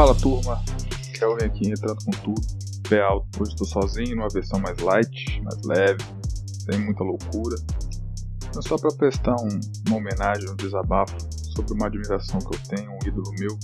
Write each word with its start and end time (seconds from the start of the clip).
Fala 0.00 0.14
turma, 0.14 0.58
Kelvin 1.12 1.44
aqui 1.44 1.68
entrando 1.68 2.02
com 2.06 2.10
tudo, 2.12 2.40
pé 2.88 3.02
alto, 3.02 3.28
hoje 3.38 3.50
estou 3.50 3.66
sozinho 3.66 4.16
numa 4.16 4.30
versão 4.30 4.58
mais 4.58 4.78
light, 4.78 5.42
mais 5.42 5.62
leve, 5.62 6.02
sem 6.64 6.80
muita 6.80 7.04
loucura. 7.04 7.54
Mas 8.54 8.64
só 8.64 8.78
para 8.78 8.96
prestar 8.96 9.36
um, 9.42 9.60
uma 9.88 9.98
homenagem, 9.98 10.48
um 10.48 10.56
desabafo 10.56 11.14
sobre 11.52 11.74
uma 11.74 11.88
admiração 11.88 12.38
que 12.40 12.46
eu 12.46 12.76
tenho, 12.78 12.90
um 12.92 12.98
ídolo 13.06 13.30
meu, 13.38 13.58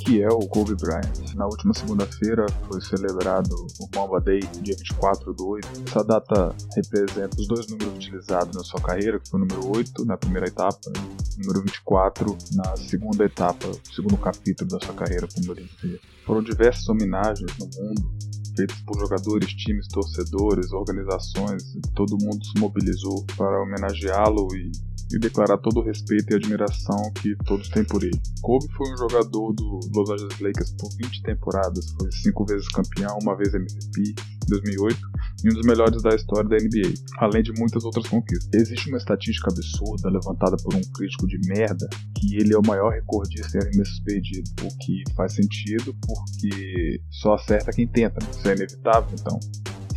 que 0.00 0.22
é 0.22 0.28
o 0.28 0.40
Kobe 0.40 0.74
Bryant. 0.74 1.34
Na 1.34 1.46
última 1.46 1.74
segunda-feira 1.74 2.46
foi 2.66 2.80
celebrado 2.80 3.54
o 3.78 3.88
Mamba 3.94 4.20
Day, 4.20 4.40
dia 4.62 4.74
24 4.76 5.32
do 5.34 5.48
8. 5.48 5.68
Essa 5.86 6.02
data 6.02 6.54
representa 6.74 7.36
os 7.38 7.46
dois 7.46 7.66
números 7.68 7.94
utilizados 7.94 8.56
na 8.56 8.64
sua 8.64 8.80
carreira, 8.80 9.20
que 9.20 9.28
foi 9.28 9.40
o 9.40 9.44
número 9.44 9.76
8 9.76 10.04
na 10.06 10.16
primeira 10.16 10.48
etapa 10.48 10.80
e 10.86 11.40
o 11.40 11.40
número 11.42 11.62
24 11.64 12.36
na 12.54 12.76
segunda 12.76 13.24
etapa, 13.24 13.70
segundo 13.94 14.16
capítulo 14.16 14.70
da 14.70 14.80
sua 14.80 14.94
carreira 14.94 15.28
como 15.34 15.52
Olimpíada. 15.52 16.00
Foram 16.24 16.42
diversas 16.42 16.88
homenagens 16.88 17.50
no 17.58 17.66
mundo, 17.66 18.10
feitas 18.56 18.80
por 18.80 18.98
jogadores, 18.98 19.52
times, 19.52 19.86
torcedores, 19.88 20.72
organizações, 20.72 21.62
todo 21.94 22.16
mundo 22.20 22.44
se 22.44 22.58
mobilizou 22.58 23.24
para 23.36 23.62
homenageá-lo 23.62 24.48
e 24.56 24.72
e 25.12 25.18
declarar 25.18 25.58
todo 25.58 25.80
o 25.80 25.82
respeito 25.82 26.32
e 26.32 26.36
admiração 26.36 27.12
que 27.14 27.34
todos 27.44 27.68
têm 27.68 27.84
por 27.84 28.02
ele. 28.02 28.20
Kobe 28.40 28.66
foi 28.74 28.92
um 28.92 28.96
jogador 28.96 29.52
do 29.52 29.80
Los 29.94 30.10
Angeles 30.10 30.40
Lakers 30.40 30.72
por 30.72 30.90
20 30.96 31.22
temporadas, 31.22 31.90
foi 31.98 32.10
cinco 32.12 32.44
vezes 32.46 32.68
campeão, 32.68 33.18
uma 33.22 33.36
vez 33.36 33.52
MVP 33.54 34.00
em 34.00 34.48
2008 34.48 34.98
e 35.44 35.48
um 35.48 35.54
dos 35.54 35.66
melhores 35.66 36.02
da 36.02 36.14
história 36.14 36.48
da 36.48 36.56
NBA, 36.56 36.94
além 37.18 37.42
de 37.42 37.52
muitas 37.58 37.84
outras 37.84 38.06
conquistas. 38.08 38.48
Existe 38.54 38.88
uma 38.88 38.98
estatística 38.98 39.50
absurda 39.50 40.10
levantada 40.10 40.56
por 40.62 40.74
um 40.74 40.82
crítico 40.94 41.26
de 41.26 41.38
merda 41.48 41.88
que 42.16 42.36
ele 42.36 42.54
é 42.54 42.58
o 42.58 42.66
maior 42.66 42.90
recordista 42.90 43.58
em 43.58 43.62
arremessos 43.62 44.00
perdidos, 44.00 44.52
o 44.62 44.78
que 44.78 45.02
faz 45.16 45.34
sentido 45.34 45.96
porque 46.06 47.00
só 47.10 47.34
acerta 47.34 47.72
quem 47.72 47.86
tenta, 47.86 48.24
né? 48.24 48.30
isso 48.30 48.48
é 48.48 48.54
inevitável, 48.54 49.16
então 49.18 49.40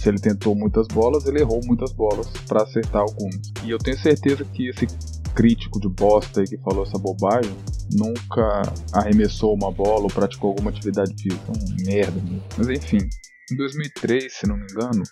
se 0.04 0.10
ele 0.10 0.20
tentou 0.20 0.54
muitas 0.54 0.86
bolas, 0.88 1.26
ele 1.26 1.40
errou 1.40 1.62
muitas 1.66 1.94
bolas 1.94 2.28
para 2.46 2.64
acertar 2.64 3.04
algumas. 3.04 3.40
E 3.64 3.70
eu 3.70 3.78
tenho 3.78 3.98
certeza 3.98 4.44
que 4.44 4.68
esse 4.68 4.86
crítico 5.34 5.80
de 5.80 5.88
bosta 5.88 6.42
aí 6.42 6.46
que 6.46 6.58
falou 6.58 6.84
essa 6.84 6.98
bobagem 6.98 7.56
nunca 7.90 8.62
arremessou 8.92 9.54
uma 9.56 9.72
bola 9.72 10.04
ou 10.04 10.10
praticou 10.10 10.50
alguma 10.50 10.72
atividade 10.72 11.14
física. 11.16 11.52
Um 11.52 11.86
merda 11.86 12.20
mesmo. 12.22 12.44
Mas 12.58 12.68
enfim, 12.68 12.98
em 13.52 13.56
2003, 13.56 14.34
se 14.34 14.48
não 14.48 14.56
me 14.56 14.64
engano, 14.64 15.04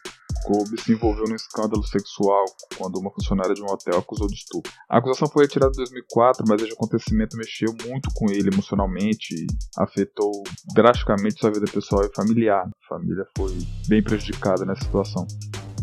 Kobe 0.43 0.79
se 0.81 0.93
envolveu 0.93 1.25
num 1.27 1.35
escândalo 1.35 1.83
sexual 1.83 2.45
quando 2.77 2.97
uma 2.97 3.11
funcionária 3.11 3.53
de 3.53 3.61
um 3.61 3.65
hotel 3.65 3.99
acusou 3.99 4.27
de 4.27 4.35
estupro. 4.35 4.71
A 4.89 4.97
acusação 4.97 5.27
foi 5.27 5.43
retirada 5.43 5.71
em 5.73 5.77
2004, 5.77 6.45
mas 6.47 6.61
esse 6.61 6.73
acontecimento 6.73 7.37
mexeu 7.37 7.75
muito 7.85 8.09
com 8.13 8.31
ele 8.31 8.49
emocionalmente 8.49 9.35
e 9.35 9.45
afetou 9.77 10.31
drasticamente 10.73 11.39
sua 11.39 11.51
vida 11.51 11.65
pessoal 11.71 12.03
e 12.05 12.15
familiar. 12.15 12.67
A 12.67 12.87
família 12.87 13.25
foi 13.37 13.55
bem 13.87 14.01
prejudicada 14.01 14.65
nessa 14.65 14.83
situação. 14.83 15.27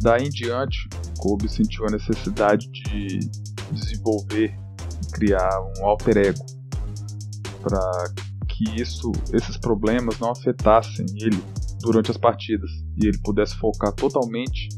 Daí 0.00 0.26
em 0.26 0.30
diante, 0.30 0.88
Kobe 1.18 1.48
sentiu 1.48 1.86
a 1.86 1.90
necessidade 1.90 2.68
de 2.70 3.18
desenvolver 3.72 4.56
e 5.06 5.12
criar 5.12 5.60
um 5.60 5.86
alter 5.86 6.16
ego 6.18 6.44
para 7.62 7.80
que 8.48 8.80
isso, 8.80 9.12
esses 9.32 9.56
problemas 9.56 10.18
não 10.18 10.30
afetassem 10.30 11.06
ele 11.20 11.42
durante 11.80 12.10
as 12.10 12.16
partidas 12.16 12.70
e 12.96 13.06
ele 13.06 13.18
pudesse 13.18 13.56
focar 13.56 13.92
totalmente 13.92 14.68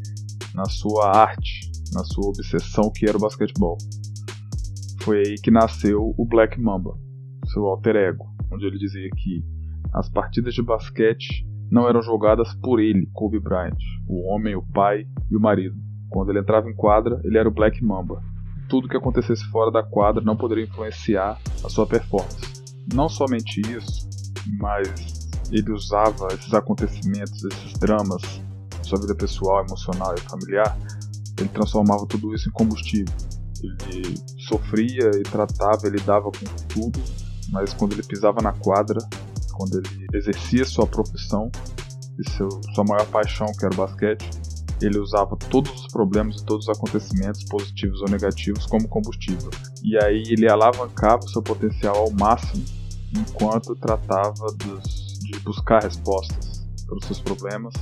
na 0.55 0.65
sua 0.67 1.17
arte, 1.17 1.71
na 1.93 2.05
sua 2.05 2.29
obsessão 2.29 2.91
que 2.95 3.09
era 3.09 3.17
o 3.17 3.21
basquetebol. 3.21 3.79
Foi 5.03 5.19
aí 5.19 5.35
que 5.37 5.51
nasceu 5.51 6.15
o 6.17 6.27
Black 6.27 6.61
Mamba, 6.61 6.99
seu 7.53 7.67
alter 7.67 7.97
ego, 7.97 8.27
onde 8.53 8.67
ele 8.67 8.79
dizia 8.79 9.09
que 9.11 9.45
as 9.93 10.09
partidas 10.09 10.55
de 10.55 10.63
basquete 10.63 11.47
não 11.71 11.89
eram 11.89 12.03
jogadas 12.03 12.53
por 12.55 12.81
ele, 12.81 13.09
Kobe 13.13 13.41
Bryant, 13.41 13.79
o 14.09 14.29
homem, 14.29 14.55
o 14.55 14.63
pai 14.63 15.07
e 15.31 15.37
o 15.37 15.41
marido. 15.41 15.77
Quando 16.09 16.31
ele 16.31 16.41
entrava 16.41 16.69
em 16.69 16.75
quadra, 16.75 17.21
ele 17.25 17.39
era 17.39 17.49
o 17.49 17.53
Black 17.53 17.83
Mamba. 17.83 18.21
Tudo 18.69 18.89
que 18.89 18.97
acontecesse 18.97 19.45
fora 19.51 19.71
da 19.71 19.83
quadra 19.83 20.23
não 20.23 20.37
poderia 20.37 20.65
influenciar 20.65 21.39
a 21.65 21.69
sua 21.69 21.87
performance. 21.87 22.63
Não 22.93 23.09
somente 23.09 23.61
isso, 23.61 24.09
mas 24.59 25.10
ele 25.51 25.73
usava 25.73 26.29
esses 26.33 26.53
acontecimentos, 26.55 27.45
esses 27.45 27.73
dramas, 27.75 28.23
sua 28.83 29.01
vida 29.01 29.15
pessoal, 29.15 29.65
emocional 29.65 30.15
e 30.17 30.21
familiar, 30.21 30.77
ele 31.39 31.49
transformava 31.49 32.07
tudo 32.07 32.35
isso 32.35 32.49
em 32.49 32.53
combustível. 32.53 33.15
Ele 33.63 34.15
sofria 34.49 35.11
e 35.17 35.23
tratava, 35.23 35.87
ele 35.87 36.01
dava 36.01 36.31
com 36.31 36.45
tudo, 36.69 37.01
mas 37.51 37.75
quando 37.75 37.93
ele 37.93 38.03
pisava 38.03 38.41
na 38.41 38.53
quadra, 38.53 38.99
quando 39.53 39.79
ele 39.79 40.07
exercia 40.15 40.65
sua 40.65 40.87
profissão 40.87 41.51
e 42.19 42.31
seu, 42.31 42.49
sua 42.75 42.85
maior 42.85 43.07
paixão, 43.07 43.47
que 43.59 43.65
era 43.65 43.75
o 43.75 43.77
basquete, 43.77 44.29
ele 44.81 44.99
usava 44.99 45.37
todos 45.37 45.71
os 45.73 45.87
problemas 45.89 46.41
e 46.41 46.45
todos 46.45 46.67
os 46.67 46.77
acontecimentos, 46.77 47.45
positivos 47.45 48.01
ou 48.01 48.09
negativos, 48.09 48.65
como 48.67 48.89
combustível. 48.89 49.51
E 49.83 49.97
aí 50.03 50.23
ele 50.31 50.49
alavancava 50.49 51.23
seu 51.29 51.43
potencial 51.43 51.97
ao 51.97 52.11
máximo 52.11 52.65
enquanto 53.15 53.75
tratava 53.77 54.47
dos 54.57 55.00
de 55.31 55.39
buscar 55.41 55.83
respostas 55.83 56.67
para 56.87 56.97
os 56.97 57.05
seus 57.05 57.21
problemas 57.21 57.75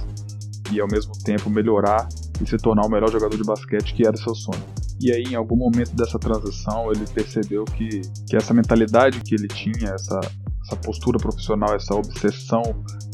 e 0.70 0.80
ao 0.80 0.88
mesmo 0.88 1.12
tempo 1.24 1.48
melhorar 1.48 2.08
e 2.40 2.46
se 2.46 2.56
tornar 2.58 2.86
o 2.86 2.88
melhor 2.88 3.10
jogador 3.10 3.36
de 3.36 3.44
basquete 3.44 3.94
que 3.94 4.06
era 4.06 4.16
seu 4.16 4.34
sonho. 4.34 4.62
E 5.00 5.12
aí, 5.12 5.22
em 5.22 5.34
algum 5.36 5.56
momento 5.56 5.94
dessa 5.94 6.18
transição, 6.18 6.90
ele 6.90 7.04
percebeu 7.06 7.64
que, 7.64 8.02
que 8.28 8.36
essa 8.36 8.52
mentalidade 8.52 9.20
que 9.20 9.34
ele 9.34 9.46
tinha, 9.46 9.90
essa, 9.90 10.18
essa 10.64 10.76
postura 10.76 11.18
profissional, 11.18 11.74
essa 11.74 11.94
obsessão 11.94 12.62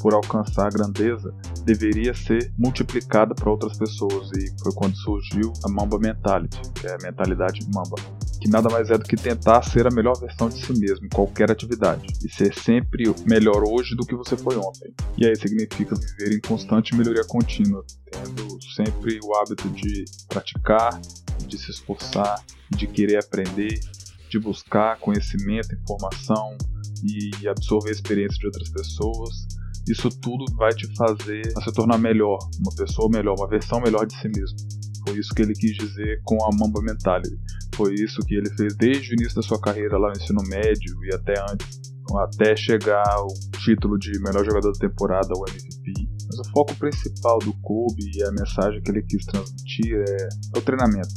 por 0.00 0.14
alcançar 0.14 0.66
a 0.66 0.70
grandeza, 0.70 1.34
deveria 1.62 2.14
ser 2.14 2.52
multiplicada 2.58 3.34
para 3.34 3.50
outras 3.50 3.76
pessoas. 3.76 4.30
E 4.32 4.62
foi 4.62 4.72
quando 4.74 4.96
surgiu 4.96 5.52
a 5.64 5.68
Mamba 5.68 5.98
Mentality, 5.98 6.60
que 6.74 6.86
é 6.86 6.94
a 6.94 6.98
mentalidade 7.02 7.60
Mamba 7.74 7.96
que 8.44 8.50
nada 8.50 8.68
mais 8.68 8.90
é 8.90 8.98
do 8.98 9.04
que 9.04 9.16
tentar 9.16 9.62
ser 9.62 9.86
a 9.86 9.90
melhor 9.90 10.20
versão 10.20 10.50
de 10.50 10.62
si 10.62 10.78
mesmo 10.78 11.06
em 11.06 11.08
qualquer 11.08 11.50
atividade 11.50 12.06
e 12.22 12.30
ser 12.30 12.52
sempre 12.52 13.04
melhor 13.26 13.64
hoje 13.66 13.96
do 13.96 14.04
que 14.04 14.14
você 14.14 14.36
foi 14.36 14.54
ontem. 14.58 14.92
E 15.16 15.26
aí 15.26 15.34
significa 15.34 15.94
viver 15.94 16.36
em 16.36 16.40
constante 16.46 16.94
melhoria 16.94 17.24
contínua, 17.24 17.82
tendo 18.12 18.58
sempre 18.76 19.18
o 19.24 19.34
hábito 19.36 19.66
de 19.70 20.04
praticar, 20.28 21.00
de 21.46 21.56
se 21.56 21.70
esforçar, 21.70 22.44
de 22.68 22.86
querer 22.86 23.16
aprender, 23.16 23.80
de 24.28 24.38
buscar 24.38 24.98
conhecimento, 24.98 25.74
informação 25.74 26.54
e 27.02 27.48
absorver 27.48 27.92
experiência 27.92 28.38
de 28.38 28.46
outras 28.46 28.68
pessoas. 28.68 29.46
Isso 29.88 30.10
tudo 30.10 30.44
vai 30.54 30.74
te 30.74 30.86
fazer 30.94 31.46
se 31.46 31.72
tornar 31.72 31.96
melhor, 31.96 32.38
uma 32.60 32.74
pessoa 32.76 33.08
melhor, 33.08 33.36
uma 33.38 33.48
versão 33.48 33.80
melhor 33.80 34.04
de 34.04 34.14
si 34.14 34.28
mesmo. 34.28 34.58
Foi 35.06 35.18
isso 35.18 35.34
que 35.34 35.42
ele 35.42 35.54
quis 35.54 35.76
dizer 35.76 36.20
com 36.24 36.42
a 36.44 36.50
Mamba 36.54 36.82
Mentality. 36.82 37.38
Foi 37.74 37.94
isso 37.94 38.20
que 38.26 38.34
ele 38.34 38.50
fez 38.50 38.76
desde 38.76 39.10
o 39.10 39.14
início 39.14 39.36
da 39.36 39.42
sua 39.42 39.60
carreira 39.60 39.98
lá 39.98 40.08
no 40.08 40.16
ensino 40.16 40.42
médio 40.48 40.96
e 41.04 41.14
até 41.14 41.34
antes, 41.50 41.80
até 42.18 42.54
chegar 42.54 43.02
ao 43.10 43.26
título 43.64 43.98
de 43.98 44.12
melhor 44.20 44.44
jogador 44.44 44.72
da 44.72 44.78
temporada, 44.78 45.34
o 45.34 45.44
MVP. 45.48 45.92
Mas 46.26 46.38
o 46.38 46.50
foco 46.52 46.74
principal 46.76 47.38
do 47.38 47.52
Kobe 47.60 48.10
e 48.14 48.22
a 48.22 48.30
mensagem 48.30 48.80
que 48.82 48.90
ele 48.90 49.02
quis 49.02 49.24
transmitir 49.24 49.96
é, 49.96 50.28
é 50.54 50.58
o 50.58 50.62
treinamento. 50.62 51.14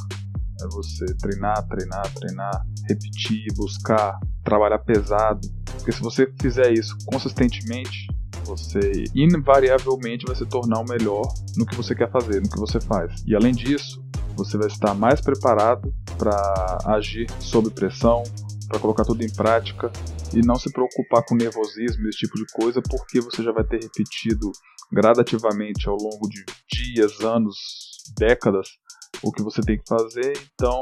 É 0.62 0.67
você 0.72 1.06
treinar, 1.17 1.67
treinar, 1.67 2.13
treinar, 2.13 2.66
repetir, 2.90 3.46
buscar, 3.56 4.19
trabalhar 4.44 4.79
pesado. 4.79 5.47
Porque 5.75 5.91
se 5.91 6.01
você 6.01 6.28
fizer 6.41 6.73
isso 6.73 6.97
consistentemente, 7.06 8.07
você 8.44 9.03
invariavelmente 9.13 10.25
vai 10.25 10.35
se 10.35 10.46
tornar 10.46 10.79
o 10.79 10.85
melhor 10.85 11.22
no 11.56 11.66
que 11.66 11.75
você 11.75 11.94
quer 11.94 12.09
fazer, 12.09 12.41
no 12.41 12.50
que 12.50 12.59
você 12.59 12.79
faz. 12.79 13.23
E 13.28 13.35
além 13.35 13.53
disso, 13.53 14.01
você 14.38 14.58
vai 14.58 14.68
estar 14.68 14.94
mais 14.94 15.20
preparado 15.20 15.94
para 16.17 16.78
agir 16.85 17.28
sob 17.40 17.70
pressão, 17.72 18.23
para 18.67 18.79
colocar 18.79 19.03
tudo 19.03 19.23
em 19.23 19.34
prática 19.34 19.91
e 20.34 20.41
não 20.41 20.56
se 20.56 20.72
preocupar 20.72 21.23
com 21.26 21.35
nervosismo, 21.35 22.08
esse 22.08 22.20
tipo 22.20 22.35
de 22.35 22.46
coisa, 22.53 22.82
porque 22.82 23.20
você 23.20 23.44
já 23.44 23.52
vai 23.52 23.64
ter 23.64 23.82
repetido 23.82 24.52
gradativamente 24.91 25.90
ao 25.90 25.96
longo 25.96 26.29
de 26.29 26.46
dias, 26.72 27.20
anos, 27.22 27.58
décadas 28.17 28.67
o 29.23 29.32
que 29.32 29.41
você 29.41 29.61
tem 29.61 29.78
que 29.78 29.88
fazer, 29.88 30.34
então 30.53 30.82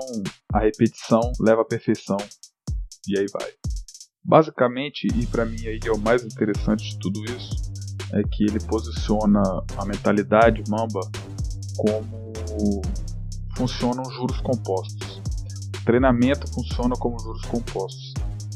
a 0.54 0.60
repetição 0.60 1.22
leva 1.40 1.62
à 1.62 1.66
perfeição 1.66 2.18
e 3.08 3.18
aí 3.18 3.26
vai. 3.32 3.50
Basicamente, 4.24 5.08
e 5.16 5.26
para 5.28 5.46
mim 5.46 5.68
aí 5.68 5.80
é 5.86 5.92
o 5.92 6.00
mais 6.00 6.24
interessante 6.24 6.90
de 6.90 7.00
tudo 7.00 7.24
isso, 7.24 7.56
é 8.14 8.22
que 8.24 8.44
ele 8.44 8.60
posiciona 8.60 9.42
a 9.78 9.86
mentalidade 9.86 10.64
Mamba 10.70 11.02
como 11.78 12.34
funcionam 13.56 14.04
juros 14.12 14.40
compostos. 14.42 15.22
O 15.82 15.86
treinamento 15.86 16.48
funciona 16.54 16.96
como 16.96 17.20
juros 17.20 17.46
compostos. 17.46 18.14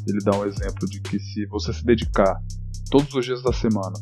Ele 0.07 0.19
dá 0.23 0.37
um 0.37 0.45
exemplo 0.45 0.87
de 0.87 0.99
que 1.01 1.19
se 1.19 1.45
você 1.45 1.73
se 1.73 1.85
dedicar 1.85 2.41
todos 2.89 3.13
os 3.13 3.25
dias 3.25 3.41
da 3.41 3.53
semana 3.53 3.95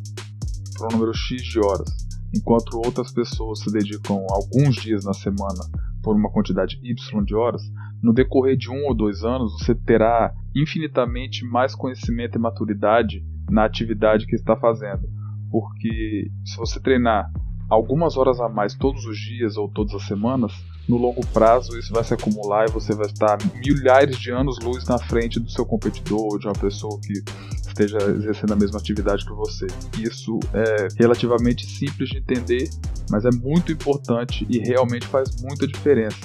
para 0.77 0.88
um 0.88 0.91
número 0.91 1.13
X 1.13 1.44
de 1.44 1.59
horas, 1.59 1.89
enquanto 2.33 2.77
outras 2.77 3.11
pessoas 3.11 3.59
se 3.59 3.71
dedicam 3.71 4.25
alguns 4.29 4.75
dias 4.75 5.03
na 5.05 5.13
semana 5.13 5.63
por 6.01 6.15
uma 6.15 6.31
quantidade 6.31 6.79
Y 6.83 7.23
de 7.25 7.35
horas, 7.35 7.61
no 8.01 8.13
decorrer 8.13 8.55
de 8.55 8.69
um 8.69 8.85
ou 8.85 8.95
dois 8.95 9.23
anos 9.23 9.53
você 9.53 9.75
terá 9.75 10.33
infinitamente 10.55 11.44
mais 11.45 11.75
conhecimento 11.75 12.38
e 12.38 12.41
maturidade 12.41 13.25
na 13.49 13.65
atividade 13.65 14.25
que 14.25 14.35
está 14.35 14.55
fazendo. 14.55 15.07
Porque 15.51 16.29
se 16.45 16.57
você 16.57 16.79
treinar 16.79 17.31
algumas 17.69 18.17
horas 18.17 18.39
a 18.39 18.47
mais 18.47 18.75
todos 18.75 19.05
os 19.05 19.17
dias 19.17 19.57
ou 19.57 19.69
todas 19.69 19.94
as 19.94 20.03
semanas, 20.03 20.53
no 20.88 20.98
longo 20.98 21.25
prazo 21.28 21.78
isso 21.78 21.94
vai 21.94 22.04
se 22.04 22.13
acumular 22.13 22.68
e 22.68 22.72
você 22.72 22.94
vai 22.94 23.07
estar 23.07 23.38
milhares 23.56 24.18
de 24.18 24.31
anos 24.31 24.57
luz 24.60 24.86
na 24.86 24.98
frente 24.98 25.39
do 25.39 25.50
seu 25.50 25.66
competidor 25.66 26.22
ou 26.22 26.39
de 26.39 26.48
uma 26.48 26.54
pessoa 26.54 27.00
que 27.01 27.24
esteja 27.68 27.98
exercendo 27.98 28.54
a 28.54 28.56
mesma 28.56 28.80
atividade 28.80 29.25
que 29.25 29.34
você. 29.34 29.68
Isso 30.00 30.39
é 30.54 30.88
relativamente 30.98 31.66
simples 31.66 32.10
de 32.10 32.18
entender, 32.18 32.69
mas 33.10 33.25
é 33.25 33.31
muito 33.31 33.72
importante 33.72 34.48
e 34.50 34.60
realmente 34.60 35.06
faz 35.07 35.42
muita 35.42 35.68
diferença. 35.68 36.18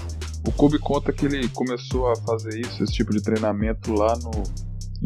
O 0.47 0.53
Kobe 0.53 0.79
conta 0.79 1.13
que 1.13 1.27
ele 1.27 1.49
começou 1.49 2.11
a 2.11 2.17
fazer 2.17 2.59
isso, 2.59 2.83
esse 2.83 2.93
tipo 2.93 3.13
de 3.13 3.23
treinamento 3.23 3.93
lá 3.93 4.17
no 4.17 4.43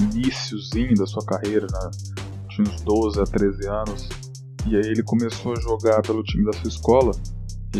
iníciozinho 0.00 0.94
da 0.94 1.06
sua 1.06 1.24
carreira, 1.24 1.66
né? 1.70 1.90
tinha 2.48 2.68
uns 2.68 2.80
12 2.82 3.20
a 3.20 3.24
13 3.24 3.68
anos, 3.68 4.08
e 4.66 4.76
aí 4.76 4.86
ele 4.86 5.02
começou 5.02 5.52
a 5.52 5.60
jogar 5.60 6.00
pelo 6.02 6.22
time 6.22 6.44
da 6.44 6.52
sua 6.54 6.68
escola 6.68 7.12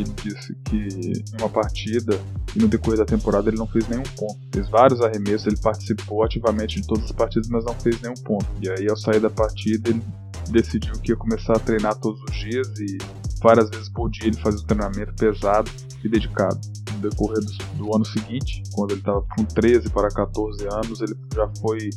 ele 0.01 0.13
disse 0.23 0.55
que 0.65 0.77
em 0.77 1.41
uma 1.41 1.49
partida 1.49 2.19
e 2.55 2.59
no 2.59 2.69
decorrer 2.69 2.99
da 2.99 3.05
temporada 3.05 3.51
ele 3.51 3.59
não 3.59 3.67
fez 3.67 3.89
nenhum 3.89 4.03
ponto. 4.03 4.39
Fez 4.53 4.69
vários 4.69 5.01
arremessos, 5.01 5.47
ele 5.47 5.57
participou 5.57 6.23
ativamente 6.23 6.81
de 6.81 6.87
todas 6.87 7.05
as 7.05 7.13
partidas, 7.13 7.49
mas 7.49 7.65
não 7.65 7.75
fez 7.75 8.01
nenhum 8.01 8.15
ponto. 8.15 8.47
E 8.63 8.69
aí 8.71 8.89
ao 8.89 8.97
sair 8.97 9.21
da 9.21 9.31
partida 9.31 9.91
ele 9.91 10.03
decidiu 10.51 10.95
que 10.95 11.13
ia 11.13 11.17
começar 11.17 11.55
a 11.57 11.59
treinar 11.59 11.95
todos 11.97 12.21
os 12.23 12.37
dias 12.37 12.69
e 12.79 12.99
várias 13.43 13.69
vezes 13.71 13.89
por 13.89 14.11
dia 14.11 14.29
ele 14.29 14.37
fazia 14.37 14.61
um 14.61 14.67
treinamento 14.67 15.15
pesado 15.15 15.71
e 16.05 16.09
dedicado. 16.09 16.61
No 16.93 17.11
decorrer 17.11 17.41
do, 17.41 17.77
do 17.77 17.95
ano 17.95 18.05
seguinte, 18.05 18.63
quando 18.73 18.93
ele 18.93 19.01
estava 19.01 19.23
com 19.37 19.45
13 19.45 19.91
para 19.91 20.09
14 20.09 20.67
anos, 20.67 21.01
ele 21.01 21.15
já 21.35 21.49
foi 21.61 21.91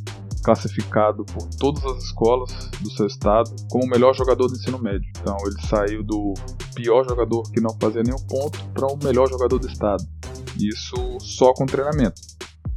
classificado 0.44 1.26
por 1.26 1.48
todas 1.60 1.84
as 1.86 2.04
escolas 2.04 2.52
do 2.82 2.92
seu 2.92 3.08
estado 3.08 3.52
como 3.70 3.86
o 3.86 3.90
melhor 3.90 4.14
jogador 4.14 4.48
do 4.48 4.54
ensino 4.54 4.80
médio. 4.80 5.10
Então 5.20 5.38
ele 5.46 5.68
saiu 5.68 6.04
do 6.04 6.34
pior 6.76 7.08
jogador 7.08 7.44
que 7.52 7.60
não 7.60 7.76
fazia 7.80 8.04
nenhum 8.04 8.24
ponto 8.28 8.64
para 8.74 8.88
o 8.88 8.98
melhor 9.04 9.30
jogador 9.30 9.60
do 9.60 9.68
estado. 9.68 10.04
Isso 10.58 11.18
só 11.20 11.54
com 11.54 11.66
treinamento. 11.66 12.22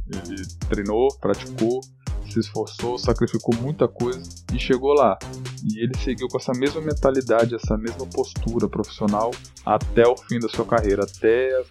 Ele 0.07 0.43
treinou, 0.69 1.07
praticou, 1.19 1.81
se 2.29 2.39
esforçou, 2.39 2.97
sacrificou 2.97 3.55
muita 3.61 3.87
coisa 3.87 4.21
e 4.53 4.59
chegou 4.59 4.93
lá. 4.93 5.17
E 5.63 5.83
ele 5.83 5.97
seguiu 5.97 6.27
com 6.27 6.37
essa 6.37 6.53
mesma 6.53 6.81
mentalidade, 6.81 7.55
essa 7.55 7.77
mesma 7.77 8.05
postura 8.07 8.67
profissional 8.67 9.31
até 9.65 10.07
o 10.07 10.17
fim 10.17 10.39
da 10.39 10.49
sua 10.49 10.65
carreira, 10.65 11.03
até 11.03 11.63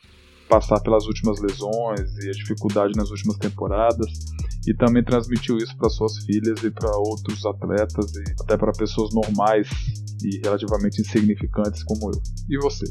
passar 0.49 0.81
pelas 0.81 1.07
últimas 1.07 1.41
lesões 1.41 2.17
e 2.23 2.29
a 2.29 2.33
dificuldade 2.33 2.93
nas 2.97 3.11
últimas 3.11 3.37
temporadas 3.39 4.07
e 4.67 4.75
também 4.75 5.03
transmitiu 5.03 5.57
isso 5.57 5.77
para 5.77 5.91
suas 5.91 6.19
filhas 6.25 6.63
e 6.63 6.71
para 6.71 6.97
outros 6.97 7.45
atletas 7.45 8.13
e 8.15 8.43
até 8.43 8.57
para 8.57 8.73
pessoas 8.73 9.13
normais 9.13 9.69
e 10.23 10.39
relativamente 10.39 11.01
insignificantes 11.01 11.83
como 11.83 12.11
eu. 12.11 12.23
E 12.49 12.59
você? 12.59 12.85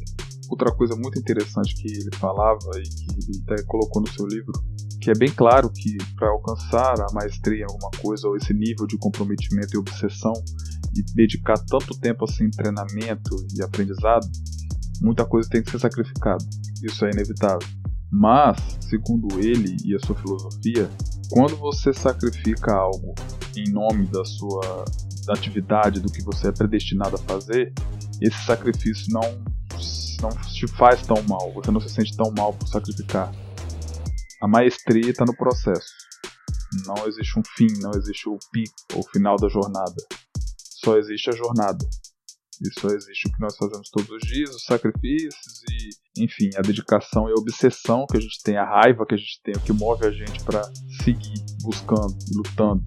Outra 0.50 0.72
coisa 0.76 0.96
muito 0.96 1.18
interessante 1.18 1.76
que 1.76 1.88
ele 1.88 2.16
falava 2.18 2.60
e 2.78 2.84
que 2.84 3.32
ele 3.32 3.44
até 3.44 3.64
colocou 3.64 4.02
no 4.02 4.10
seu 4.10 4.28
livro, 4.28 4.52
que 5.00 5.10
é 5.10 5.14
bem 5.14 5.32
claro 5.32 5.70
que 5.70 5.98
para 6.16 6.30
alcançar 6.30 7.00
a 7.00 7.14
maestria 7.14 7.62
em 7.62 7.64
alguma 7.64 7.90
coisa 8.02 8.28
ou 8.28 8.36
esse 8.36 8.54
nível 8.54 8.86
de 8.86 8.98
comprometimento 8.98 9.74
e 9.74 9.78
obsessão 9.78 10.34
e 10.94 11.02
dedicar 11.16 11.58
tanto 11.58 11.98
tempo 11.98 12.26
assim 12.26 12.46
em 12.46 12.52
treinamento 12.52 13.34
e 13.56 13.64
aprendizado, 13.64 14.28
muita 15.02 15.26
coisa 15.26 15.50
tem 15.50 15.64
que 15.64 15.72
ser 15.72 15.80
sacrificada. 15.80 16.44
Isso 16.84 17.06
é 17.06 17.12
inevitável. 17.12 17.66
Mas, 18.12 18.58
segundo 18.82 19.40
ele 19.40 19.78
e 19.86 19.96
a 19.96 20.00
sua 20.00 20.16
filosofia, 20.16 20.90
quando 21.32 21.56
você 21.56 21.94
sacrifica 21.94 22.74
algo 22.76 23.16
em 23.56 23.72
nome 23.72 24.06
da 24.08 24.24
sua 24.26 24.84
da 25.26 25.34
atividade, 25.34 26.00
do 26.00 26.12
que 26.12 26.22
você 26.24 26.50
é 26.50 26.52
predestinado 26.52 27.16
a 27.16 27.20
fazer, 27.20 27.74
esse 28.20 28.44
sacrifício 28.44 29.14
não, 29.14 29.22
não 30.22 30.30
te 30.52 30.68
faz 30.68 31.06
tão 31.06 31.22
mal, 31.30 31.52
você 31.54 31.72
não 31.72 31.80
se 31.80 31.90
sente 31.90 32.16
tão 32.18 32.32
mal 32.36 32.54
por 32.54 32.68
sacrificar. 32.68 33.32
A 34.42 34.48
maestria 34.48 35.12
está 35.12 35.24
no 35.24 35.36
processo. 35.36 35.94
Não 36.88 37.08
existe 37.08 37.40
um 37.40 37.44
fim, 37.56 37.68
não 37.80 37.92
existe 37.96 38.28
o 38.28 38.38
pico 38.52 38.74
o 38.96 39.04
final 39.04 39.36
da 39.36 39.48
jornada. 39.48 39.96
Só 40.58 40.98
existe 40.98 41.30
a 41.30 41.34
jornada. 41.34 41.88
Só 42.80 42.88
existe 42.90 43.28
o 43.28 43.32
que 43.32 43.42
nós 43.42 43.56
fazemos 43.58 43.90
todos 43.90 44.10
os 44.10 44.22
dias, 44.22 44.56
os 44.56 44.64
sacrifícios 44.64 45.64
e, 45.70 46.24
enfim, 46.24 46.50
a 46.56 46.62
dedicação 46.62 47.28
e 47.28 47.32
a 47.32 47.40
obsessão 47.40 48.06
que 48.06 48.18
a 48.18 48.20
gente 48.20 48.42
tem, 48.44 48.58
a 48.58 48.66
raiva 48.66 49.06
que 49.06 49.16
a 49.16 49.18
gente 49.18 49.42
tem, 49.44 49.56
o 49.56 49.60
que 49.62 49.74
move 49.74 50.06
a 50.06 50.12
gente 50.12 50.44
para 50.44 50.62
seguir 51.04 51.44
buscando 51.64 52.16
lutando. 52.36 52.84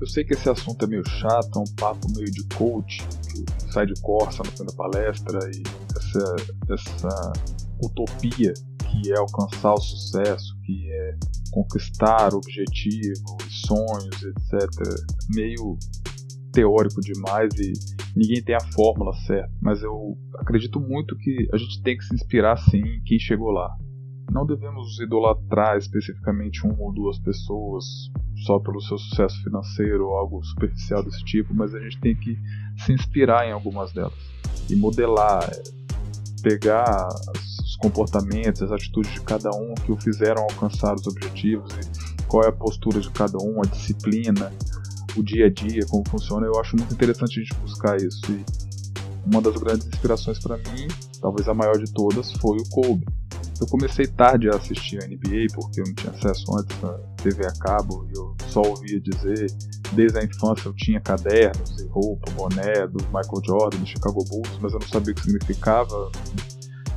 Eu 0.00 0.06
sei 0.06 0.24
que 0.24 0.32
esse 0.32 0.48
assunto 0.48 0.82
é 0.84 0.88
meio 0.88 1.06
chato, 1.06 1.58
é 1.58 1.58
um 1.58 1.74
papo 1.76 2.10
meio 2.14 2.30
de 2.30 2.42
coach, 2.56 3.06
que 3.28 3.72
sai 3.72 3.84
de 3.84 4.00
corsa 4.00 4.42
no 4.42 4.50
fim 4.50 4.64
da 4.64 4.72
palestra 4.72 5.38
e 5.50 5.62
essa, 5.94 6.36
essa 6.72 7.32
utopia 7.82 8.54
que 8.90 9.12
é 9.12 9.18
alcançar 9.18 9.74
o 9.74 9.80
sucesso, 9.80 10.56
que 10.64 10.90
é 10.90 11.16
conquistar 11.50 12.34
objetivos, 12.34 13.62
sonhos, 13.66 14.22
etc. 14.22 14.68
Meio 15.28 15.78
teórico 16.52 17.00
demais 17.00 17.52
e 17.58 17.72
ninguém 18.16 18.42
tem 18.42 18.54
a 18.54 18.72
fórmula 18.72 19.12
certa, 19.26 19.50
mas 19.60 19.82
eu 19.82 20.16
acredito 20.38 20.80
muito 20.80 21.16
que 21.16 21.48
a 21.52 21.56
gente 21.56 21.82
tem 21.82 21.96
que 21.96 22.04
se 22.04 22.14
inspirar 22.14 22.56
sim 22.56 22.78
em 22.78 23.02
quem 23.04 23.18
chegou 23.18 23.50
lá. 23.50 23.70
Não 24.30 24.46
devemos 24.46 25.00
idolatrar 25.00 25.76
especificamente 25.76 26.64
uma 26.64 26.80
ou 26.80 26.92
duas 26.92 27.18
pessoas 27.18 27.84
só 28.46 28.58
pelo 28.60 28.80
seu 28.80 28.96
sucesso 28.96 29.42
financeiro 29.42 30.06
ou 30.06 30.16
algo 30.16 30.44
superficial 30.44 31.02
desse 31.02 31.24
tipo, 31.24 31.52
mas 31.52 31.74
a 31.74 31.80
gente 31.80 31.98
tem 32.00 32.14
que 32.14 32.38
se 32.78 32.92
inspirar 32.92 33.46
em 33.46 33.52
algumas 33.52 33.92
delas 33.92 34.14
e 34.70 34.76
modelar, 34.76 35.50
pegar 36.42 37.08
os 37.34 37.76
comportamentos, 37.76 38.62
as 38.62 38.70
atitudes 38.70 39.12
de 39.12 39.20
cada 39.22 39.50
um 39.50 39.74
que 39.74 39.90
o 39.90 39.96
fizeram 39.96 40.42
alcançar 40.42 40.94
os 40.94 41.06
objetivos 41.06 41.72
e 41.74 42.22
qual 42.26 42.44
é 42.44 42.48
a 42.48 42.52
postura 42.52 43.00
de 43.00 43.10
cada 43.10 43.38
um, 43.38 43.60
a 43.60 43.66
disciplina, 43.66 44.52
o 45.16 45.22
dia 45.22 45.46
a 45.46 45.50
dia, 45.50 45.84
como 45.86 46.02
funciona, 46.08 46.46
eu 46.46 46.58
acho 46.60 46.76
muito 46.76 46.92
interessante 46.92 47.40
a 47.40 47.42
gente 47.42 47.54
buscar 47.60 47.96
isso. 47.96 48.20
E 48.30 48.44
uma 49.26 49.40
das 49.40 49.56
grandes 49.56 49.86
inspirações 49.86 50.38
para 50.38 50.56
mim, 50.56 50.88
talvez 51.20 51.48
a 51.48 51.54
maior 51.54 51.78
de 51.78 51.92
todas, 51.92 52.32
foi 52.34 52.58
o 52.58 52.68
Kobe. 52.70 53.06
Eu 53.60 53.66
comecei 53.66 54.06
tarde 54.06 54.48
a 54.48 54.56
assistir 54.56 55.02
a 55.02 55.06
NBA 55.06 55.52
porque 55.54 55.80
eu 55.80 55.84
não 55.86 55.94
tinha 55.94 56.12
acesso 56.12 56.44
antes 56.56 56.82
à 56.82 56.92
TV 57.22 57.46
a 57.46 57.52
cabo 57.52 58.06
e 58.08 58.16
eu 58.16 58.34
só 58.48 58.62
ouvia 58.62 58.98
dizer. 58.98 59.46
Desde 59.92 60.18
a 60.18 60.24
infância 60.24 60.68
eu 60.68 60.72
tinha 60.72 61.00
cadernos 61.00 61.78
e 61.78 61.86
roupa, 61.88 62.30
boné 62.32 62.86
do 62.86 63.04
Michael 63.06 63.42
Jordan, 63.44 63.78
do 63.78 63.86
Chicago 63.86 64.24
Bulls, 64.24 64.58
mas 64.62 64.72
eu 64.72 64.78
não 64.78 64.88
sabia 64.88 65.12
o 65.12 65.14
que 65.14 65.22
significava. 65.22 66.10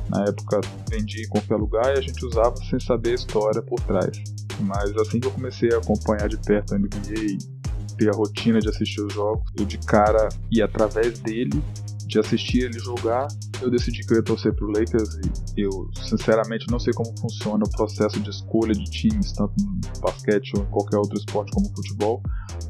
Na 0.08 0.24
época 0.24 0.60
vendia 0.88 1.22
em 1.22 1.28
qualquer 1.28 1.56
lugar 1.56 1.94
e 1.94 1.98
a 1.98 2.00
gente 2.00 2.24
usava 2.24 2.56
sem 2.56 2.80
saber 2.80 3.10
a 3.10 3.14
história 3.14 3.60
por 3.60 3.80
trás. 3.80 4.16
Mas 4.60 4.96
assim 4.96 5.20
que 5.20 5.26
eu 5.26 5.32
comecei 5.32 5.70
a 5.70 5.78
acompanhar 5.78 6.28
de 6.28 6.38
perto 6.38 6.74
a 6.74 6.78
NBA 6.78 7.36
ter 7.96 8.10
a 8.10 8.16
rotina 8.16 8.60
de 8.60 8.68
assistir 8.68 9.00
os 9.00 9.12
jogos, 9.12 9.44
eu 9.58 9.64
de 9.64 9.78
cara 9.78 10.28
e 10.50 10.62
através 10.62 11.18
dele, 11.18 11.62
de 12.06 12.18
assistir 12.18 12.64
ele 12.64 12.78
jogar, 12.78 13.26
eu 13.60 13.70
decidi 13.70 14.04
que 14.04 14.12
eu 14.12 14.18
ia 14.18 14.22
torcer 14.22 14.54
pro 14.54 14.68
Lakers 14.68 15.16
e 15.56 15.62
eu 15.62 15.90
sinceramente 15.94 16.66
não 16.70 16.78
sei 16.78 16.92
como 16.92 17.12
funciona 17.18 17.64
o 17.64 17.70
processo 17.70 18.20
de 18.20 18.30
escolha 18.30 18.74
de 18.74 18.84
times, 18.84 19.32
tanto 19.32 19.54
no 19.58 20.00
basquete 20.00 20.52
ou 20.56 20.62
em 20.62 20.66
qualquer 20.66 20.98
outro 20.98 21.16
esporte 21.16 21.50
como 21.52 21.74
futebol. 21.74 22.22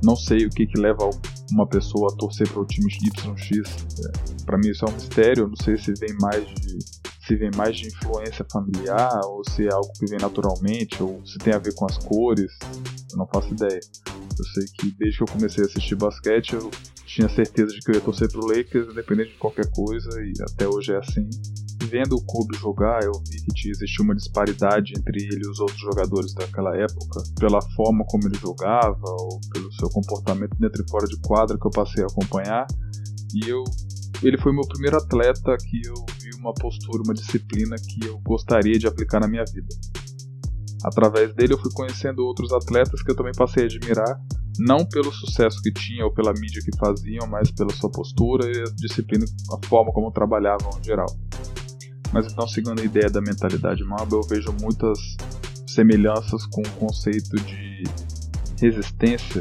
Não 0.02 0.16
sei 0.16 0.46
o 0.46 0.50
que, 0.50 0.66
que 0.66 0.80
leva 0.80 1.10
uma 1.50 1.66
pessoa 1.66 2.12
a 2.12 2.16
torcer 2.16 2.48
para 2.48 2.62
o 2.62 2.66
time 2.66 2.86
YX. 2.90 3.58
É, 3.58 4.44
para 4.44 4.56
mim 4.58 4.68
isso 4.68 4.84
é 4.84 4.88
um 4.88 4.94
mistério, 4.94 5.44
eu 5.44 5.48
não 5.48 5.56
sei 5.56 5.76
se 5.76 5.92
vem 5.94 6.14
mais 6.20 6.44
de 6.46 6.78
se 7.26 7.36
vem 7.36 7.50
mais 7.56 7.76
de 7.76 7.88
influência 7.88 8.44
familiar 8.52 9.18
ou 9.24 9.42
se 9.48 9.66
é 9.66 9.72
algo 9.72 9.90
que 9.98 10.06
vem 10.06 10.18
naturalmente 10.18 11.02
ou 11.02 11.24
se 11.24 11.38
tem 11.38 11.54
a 11.54 11.58
ver 11.58 11.74
com 11.74 11.86
as 11.86 11.96
cores, 11.96 12.52
eu 13.10 13.16
não 13.16 13.26
faço 13.26 13.52
ideia. 13.54 13.80
Eu 14.38 14.44
sei 14.44 14.64
que 14.66 14.90
desde 14.98 15.18
que 15.18 15.22
eu 15.22 15.28
comecei 15.28 15.64
a 15.64 15.66
assistir 15.66 15.94
basquete, 15.94 16.54
eu 16.54 16.70
tinha 17.06 17.28
certeza 17.28 17.72
de 17.72 17.80
que 17.80 17.90
eu 17.90 17.94
ia 17.94 18.00
torcer 18.00 18.30
pro 18.30 18.46
Lakers, 18.46 18.90
independente 18.90 19.32
de 19.32 19.38
qualquer 19.38 19.70
coisa, 19.70 20.10
e 20.22 20.32
até 20.42 20.66
hoje 20.66 20.92
é 20.92 20.96
assim. 20.98 21.28
Vendo 21.84 22.16
o 22.16 22.24
Kobe 22.24 22.56
jogar, 22.56 23.04
eu 23.04 23.12
vi 23.30 23.44
que 23.54 23.70
existia 23.70 24.04
uma 24.04 24.14
disparidade 24.14 24.94
entre 24.96 25.22
ele 25.22 25.42
e 25.44 25.48
os 25.48 25.60
outros 25.60 25.78
jogadores 25.78 26.34
daquela 26.34 26.76
época, 26.76 27.22
pela 27.38 27.60
forma 27.76 28.04
como 28.06 28.26
ele 28.26 28.38
jogava, 28.38 29.06
ou 29.06 29.40
pelo 29.52 29.72
seu 29.74 29.88
comportamento 29.90 30.56
dentro 30.58 30.82
e 30.82 30.90
fora 30.90 31.06
de 31.06 31.16
quadra 31.20 31.58
que 31.58 31.66
eu 31.66 31.70
passei 31.70 32.02
a 32.02 32.06
acompanhar. 32.06 32.66
E 33.34 33.48
eu 33.48 33.62
ele 34.22 34.38
foi 34.38 34.52
meu 34.52 34.66
primeiro 34.66 34.96
atleta 34.96 35.56
que 35.58 35.86
eu 35.86 35.94
vi 36.20 36.34
uma 36.38 36.54
postura, 36.54 37.02
uma 37.04 37.12
disciplina 37.12 37.76
que 37.76 38.06
eu 38.06 38.18
gostaria 38.20 38.78
de 38.78 38.86
aplicar 38.86 39.20
na 39.20 39.28
minha 39.28 39.44
vida. 39.44 39.68
Através 40.84 41.34
dele 41.34 41.54
eu 41.54 41.58
fui 41.58 41.72
conhecendo 41.72 42.24
outros 42.24 42.52
atletas 42.52 43.02
que 43.02 43.10
eu 43.10 43.16
também 43.16 43.32
passei 43.34 43.62
a 43.62 43.66
admirar, 43.66 44.20
não 44.58 44.84
pelo 44.84 45.10
sucesso 45.10 45.60
que 45.62 45.72
tinham 45.72 46.06
ou 46.06 46.12
pela 46.12 46.32
mídia 46.32 46.62
que 46.62 46.76
faziam, 46.78 47.26
mas 47.26 47.50
pela 47.50 47.72
sua 47.72 47.90
postura 47.90 48.46
e 48.46 48.60
a 48.60 48.64
disciplina, 48.76 49.24
a 49.52 49.66
forma 49.66 49.92
como 49.92 50.12
trabalhavam 50.12 50.70
em 50.78 50.84
geral. 50.84 51.06
Mas 52.12 52.30
então, 52.30 52.46
seguindo 52.46 52.80
a 52.80 52.84
ideia 52.84 53.10
da 53.10 53.20
mentalidade 53.20 53.82
Mamba, 53.82 54.14
eu 54.14 54.22
vejo 54.22 54.54
muitas 54.60 54.98
semelhanças 55.66 56.46
com 56.46 56.60
o 56.62 56.70
conceito 56.72 57.34
de 57.36 57.82
resistência 58.60 59.40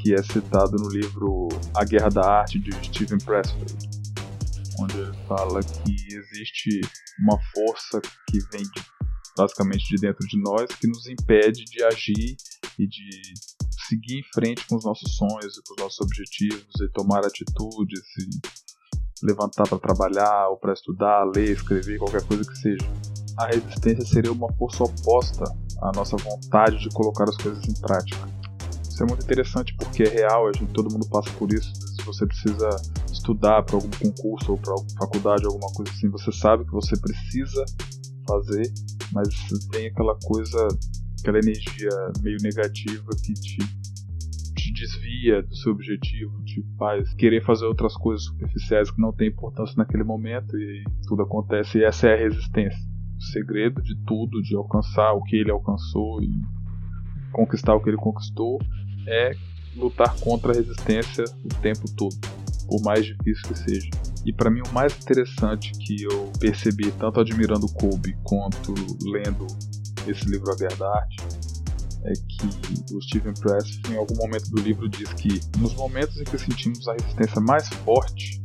que 0.00 0.14
é 0.14 0.22
citado 0.22 0.76
no 0.78 0.88
livro 0.88 1.48
A 1.76 1.84
Guerra 1.84 2.08
da 2.08 2.28
Arte 2.40 2.58
de 2.58 2.72
Steven 2.86 3.18
Pressfield, 3.18 3.90
onde 4.80 4.98
ele 4.98 5.12
fala 5.28 5.60
que 5.62 5.92
existe 6.16 6.80
uma 7.20 7.38
força 7.54 8.00
que 8.28 8.38
vem 8.50 8.62
de, 8.62 8.82
basicamente 9.36 9.84
de 9.88 10.00
dentro 10.00 10.26
de 10.26 10.40
nós 10.40 10.66
que 10.66 10.86
nos 10.86 11.06
impede 11.06 11.64
de 11.64 11.82
agir 11.84 12.36
e 12.78 12.86
de 12.86 13.10
seguir 13.88 14.20
em 14.20 14.24
frente 14.34 14.66
com 14.66 14.76
os 14.76 14.84
nossos 14.84 15.16
sonhos 15.16 15.56
e 15.56 15.62
com 15.66 15.74
os 15.74 15.82
nossos 15.82 16.00
objetivos 16.00 16.80
e 16.80 16.88
tomar 16.92 17.20
atitudes 17.24 18.00
e 18.18 19.26
levantar 19.26 19.68
para 19.68 19.78
trabalhar 19.78 20.48
ou 20.48 20.56
para 20.56 20.72
estudar, 20.72 21.24
ler, 21.24 21.50
escrever, 21.50 21.98
qualquer 21.98 22.22
coisa 22.26 22.44
que 22.44 22.56
seja. 22.58 22.86
A 23.38 23.46
resistência 23.46 24.04
seria 24.04 24.32
uma 24.32 24.52
força 24.54 24.84
oposta 24.84 25.44
à 25.80 25.92
nossa 25.94 26.16
vontade 26.16 26.78
de 26.78 26.88
colocar 26.90 27.24
as 27.24 27.36
coisas 27.36 27.64
em 27.66 27.80
prática. 27.80 28.28
Isso 28.88 29.02
é 29.02 29.06
muito 29.06 29.24
interessante 29.24 29.74
porque 29.76 30.02
é 30.02 30.08
real, 30.08 30.48
a 30.48 30.52
gente, 30.52 30.72
todo 30.72 30.92
mundo 30.92 31.08
passa 31.08 31.30
por 31.38 31.52
isso. 31.52 31.72
Se 31.74 32.04
você 32.04 32.26
precisa 32.26 32.68
estudar 33.10 33.62
para 33.62 33.76
algum 33.76 33.90
concurso 33.90 34.52
ou 34.52 34.58
para 34.58 34.74
faculdade, 34.98 35.46
alguma 35.46 35.72
coisa 35.72 35.90
assim, 35.92 36.10
você 36.10 36.30
sabe 36.32 36.64
que 36.64 36.72
você 36.72 36.98
precisa 37.00 37.64
fazer, 38.26 38.72
mas 39.12 39.28
tem 39.70 39.86
aquela 39.86 40.16
coisa, 40.24 40.68
aquela 41.20 41.38
energia 41.38 41.90
meio 42.22 42.38
negativa 42.42 43.10
que 43.24 43.34
te 43.34 43.58
desvia 44.82 45.42
do 45.42 45.54
seu 45.54 45.72
objetivo, 45.72 46.42
te 46.44 46.64
faz 46.76 47.14
querer 47.14 47.44
fazer 47.44 47.66
outras 47.66 47.96
coisas 47.96 48.24
superficiais 48.26 48.90
que 48.90 49.00
não 49.00 49.12
têm 49.12 49.28
importância 49.28 49.74
naquele 49.76 50.02
momento 50.02 50.58
e 50.58 50.82
tudo 51.06 51.22
acontece. 51.22 51.78
E 51.78 51.84
essa 51.84 52.08
é 52.08 52.14
a 52.14 52.18
resistência. 52.18 52.80
O 53.16 53.22
segredo 53.22 53.80
de 53.80 53.94
tudo, 54.04 54.42
de 54.42 54.56
alcançar 54.56 55.12
o 55.12 55.22
que 55.22 55.36
ele 55.36 55.50
alcançou 55.50 56.22
e 56.22 56.30
conquistar 57.30 57.74
o 57.74 57.80
que 57.80 57.90
ele 57.90 57.96
conquistou, 57.96 58.58
é 59.06 59.32
lutar 59.76 60.14
contra 60.20 60.52
a 60.52 60.54
resistência 60.54 61.24
o 61.44 61.48
tempo 61.62 61.84
todo, 61.96 62.16
por 62.68 62.82
mais 62.82 63.06
difícil 63.06 63.48
que 63.48 63.58
seja. 63.58 64.11
E 64.24 64.32
para 64.32 64.50
mim 64.50 64.60
o 64.60 64.72
mais 64.72 64.96
interessante 65.00 65.72
que 65.72 66.04
eu 66.04 66.32
percebi, 66.38 66.90
tanto 66.92 67.20
admirando 67.20 67.66
Kobe 67.72 68.16
quanto 68.22 68.74
lendo 69.04 69.46
esse 70.06 70.24
livro 70.26 70.50
A 70.50 70.98
Arte, 70.98 71.16
é 72.04 72.12
que 72.12 72.94
o 72.94 73.00
Steven 73.00 73.34
Press, 73.34 73.80
em 73.90 73.96
algum 73.96 74.16
momento 74.16 74.50
do 74.50 74.60
livro, 74.60 74.88
diz 74.88 75.12
que 75.12 75.40
nos 75.58 75.74
momentos 75.74 76.20
em 76.20 76.24
que 76.24 76.38
sentimos 76.38 76.86
a 76.88 76.92
resistência 76.92 77.40
mais 77.40 77.68
forte, 77.68 78.40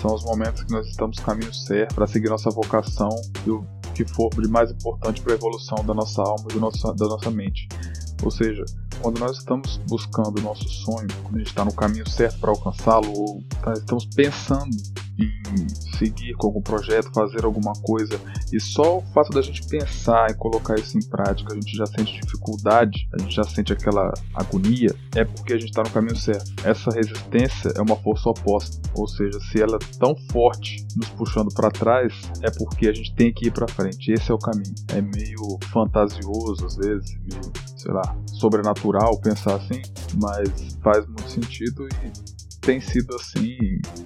são 0.00 0.14
os 0.14 0.24
momentos 0.24 0.62
que 0.64 0.72
nós 0.72 0.86
estamos 0.88 1.16
no 1.16 1.24
caminho 1.24 1.54
certo 1.54 1.94
para 1.94 2.06
seguir 2.06 2.28
nossa 2.28 2.50
vocação 2.50 3.08
e 3.46 3.50
o 3.50 3.64
que 3.94 4.04
for 4.04 4.28
de 4.30 4.48
mais 4.48 4.70
importante 4.70 5.22
para 5.22 5.32
a 5.32 5.36
evolução 5.36 5.84
da 5.84 5.94
nossa 5.94 6.20
alma 6.20 6.46
e 6.54 6.58
nosso, 6.58 6.92
da 6.92 7.06
nossa 7.06 7.30
mente. 7.30 7.66
Ou 8.22 8.30
seja, 8.30 8.64
quando 9.00 9.18
nós 9.18 9.38
estamos 9.38 9.78
buscando 9.88 10.38
o 10.38 10.42
nosso 10.42 10.68
sonho, 10.68 11.08
quando 11.22 11.36
a 11.36 11.38
gente 11.38 11.48
está 11.48 11.64
no 11.64 11.72
caminho 11.72 12.08
certo 12.08 12.38
para 12.38 12.50
alcançá-lo, 12.50 13.10
ou 13.10 13.42
tá, 13.62 13.72
estamos 13.72 14.04
pensando 14.06 14.76
em 15.18 15.68
seguir 15.96 16.34
com 16.34 16.48
algum 16.48 16.60
projeto, 16.60 17.10
fazer 17.12 17.44
alguma 17.44 17.72
coisa, 17.82 18.20
e 18.52 18.60
só 18.60 18.98
o 18.98 19.02
fato 19.12 19.30
da 19.30 19.40
gente 19.40 19.66
pensar 19.66 20.30
e 20.30 20.34
colocar 20.34 20.78
isso 20.78 20.98
em 20.98 21.08
prática, 21.08 21.52
a 21.52 21.54
gente 21.54 21.76
já 21.76 21.86
sente 21.86 22.20
dificuldade, 22.20 23.08
a 23.12 23.22
gente 23.22 23.34
já 23.34 23.44
sente 23.44 23.72
aquela 23.72 24.12
agonia, 24.34 24.94
é 25.14 25.24
porque 25.24 25.54
a 25.54 25.58
gente 25.58 25.70
está 25.70 25.82
no 25.82 25.90
caminho 25.90 26.16
certo. 26.16 26.52
Essa 26.64 26.90
resistência 26.90 27.72
é 27.76 27.80
uma 27.80 27.96
força 27.96 28.28
oposta, 28.28 28.80
ou 28.94 29.08
seja, 29.08 29.38
se 29.40 29.60
ela 29.60 29.76
é 29.76 29.98
tão 29.98 30.14
forte 30.30 30.86
nos 30.96 31.08
puxando 31.10 31.52
para 31.54 31.70
trás, 31.70 32.12
é 32.42 32.50
porque 32.50 32.88
a 32.88 32.92
gente 32.92 33.14
tem 33.14 33.32
que 33.32 33.46
ir 33.46 33.50
para 33.50 33.68
frente. 33.68 34.12
Esse 34.12 34.30
é 34.30 34.34
o 34.34 34.38
caminho. 34.38 34.74
É 34.88 35.00
meio 35.00 35.58
fantasioso 35.72 36.66
às 36.66 36.76
vezes, 36.76 37.16
meio, 37.20 37.52
sei 37.76 37.92
lá, 37.92 38.16
sobrenatural 38.26 39.18
pensar 39.20 39.56
assim, 39.56 39.80
mas 40.20 40.76
faz 40.82 41.06
muito 41.06 41.30
sentido 41.30 41.86
e 41.88 42.35
tem 42.66 42.80
sido 42.80 43.14
assim, 43.14 43.56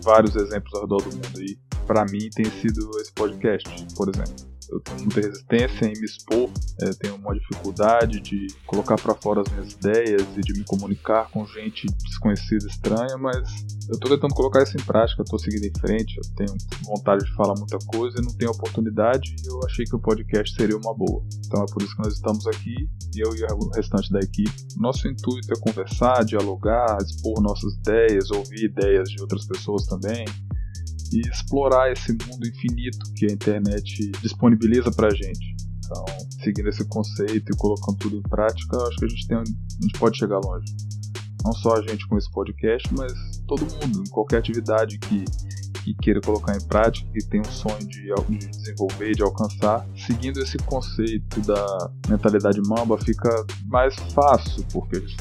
vários 0.05 0.37
exemplos 0.37 0.75
ao 0.75 0.83
redor 0.83 0.99
do 0.99 1.11
mundo 1.17 1.39
aí. 1.39 1.57
Para 1.87 2.05
mim 2.05 2.29
tem 2.29 2.45
sido 2.45 2.91
esse 3.01 3.11
podcast, 3.13 3.87
por 3.97 4.11
exemplo 4.11 4.50
eu 4.71 4.81
tenho 4.81 5.01
muita 5.01 5.21
resistência 5.21 5.87
em 5.87 5.93
me 5.99 6.05
expor, 6.05 6.51
é, 6.83 6.91
tenho 6.95 7.17
uma 7.17 7.35
dificuldade 7.35 8.21
de 8.21 8.47
colocar 8.67 8.97
para 8.97 9.15
fora 9.15 9.43
as 9.43 9.53
minhas 9.53 9.73
ideias 9.73 10.23
e 10.37 10.41
de 10.41 10.53
me 10.53 10.65
comunicar 10.65 11.29
com 11.31 11.45
gente 11.47 11.87
desconhecida, 12.05 12.67
estranha, 12.67 13.17
mas 13.19 13.67
eu 13.89 13.95
estou 13.95 14.11
tentando 14.11 14.35
colocar 14.35 14.63
isso 14.63 14.77
em 14.77 14.85
prática, 14.85 15.23
estou 15.23 15.39
seguindo 15.39 15.65
em 15.65 15.81
frente, 15.81 16.17
eu 16.17 16.35
tenho 16.37 16.57
vontade 16.85 17.25
de 17.25 17.35
falar 17.35 17.55
muita 17.57 17.79
coisa 17.87 18.21
e 18.21 18.25
não 18.25 18.33
tenho 18.33 18.53
oportunidade 18.53 19.35
e 19.45 19.49
eu 19.49 19.61
achei 19.67 19.85
que 19.85 19.97
o 19.97 19.99
podcast 19.99 20.55
seria 20.55 20.77
uma 20.77 20.95
boa. 20.95 21.23
Então 21.47 21.63
é 21.63 21.67
por 21.73 21.83
isso 21.83 21.97
que 21.97 22.03
nós 22.03 22.15
estamos 22.15 22.47
aqui, 22.47 22.89
eu 23.17 23.35
e 23.35 23.43
o 23.53 23.71
restante 23.75 24.13
da 24.13 24.21
equipe. 24.21 24.53
Nosso 24.77 25.09
intuito 25.09 25.53
é 25.53 25.59
conversar, 25.59 26.25
dialogar, 26.25 26.99
expor 27.03 27.41
nossas 27.41 27.75
ideias, 27.75 28.31
ouvir 28.31 28.65
ideias 28.65 29.11
de 29.11 29.21
outras 29.21 29.45
pessoas 29.47 29.87
também, 29.87 30.25
e 31.13 31.21
explorar 31.29 31.93
esse 31.93 32.13
mundo 32.13 32.47
infinito 32.47 33.13
que 33.15 33.27
a 33.27 33.33
internet 33.33 34.11
disponibiliza 34.23 34.91
para 34.91 35.09
a 35.09 35.15
gente. 35.15 35.57
Então, 35.85 36.05
seguindo 36.43 36.69
esse 36.69 36.85
conceito 36.85 37.53
e 37.53 37.57
colocando 37.57 37.99
tudo 37.99 38.17
em 38.17 38.23
prática, 38.23 38.77
acho 38.77 38.97
que 38.97 39.05
a 39.05 39.09
gente, 39.09 39.27
tem, 39.27 39.37
a 39.37 39.43
gente 39.43 39.99
pode 39.99 40.19
chegar 40.19 40.39
longe. 40.39 40.73
Não 41.45 41.53
só 41.53 41.75
a 41.75 41.83
gente 41.83 42.07
com 42.07 42.17
esse 42.17 42.31
podcast, 42.31 42.89
mas 42.97 43.13
todo 43.47 43.63
mundo, 43.63 44.05
em 44.07 44.11
qualquer 44.11 44.39
atividade 44.39 44.99
que, 44.99 45.25
que 45.83 45.95
queira 45.95 46.21
colocar 46.21 46.57
em 46.57 46.65
prática, 46.67 47.11
que 47.13 47.27
tem 47.27 47.41
um 47.41 47.45
sonho 47.45 47.79
de, 47.89 48.15
de 48.39 48.47
desenvolver, 48.47 49.13
de 49.13 49.23
alcançar, 49.23 49.85
seguindo 49.97 50.41
esse 50.41 50.59
conceito 50.59 51.41
da 51.41 51.91
mentalidade 52.09 52.61
mamba, 52.69 52.97
fica 52.99 53.45
mais 53.67 53.95
fácil, 54.13 54.65
porque 54.73 54.99
a 54.99 55.01
gente 55.01 55.17